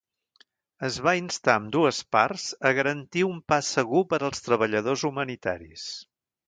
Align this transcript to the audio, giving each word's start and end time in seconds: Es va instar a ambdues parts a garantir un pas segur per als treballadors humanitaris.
Es 0.87 0.95
va 1.07 1.13
instar 1.19 1.53
a 1.55 1.57
ambdues 1.61 1.99
parts 2.17 2.47
a 2.69 2.73
garantir 2.81 3.27
un 3.29 3.39
pas 3.53 3.73
segur 3.77 4.05
per 4.15 4.23
als 4.31 4.43
treballadors 4.49 5.09
humanitaris. 5.13 5.91